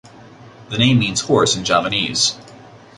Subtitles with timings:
[0.69, 2.33] The name means horse in Javanese.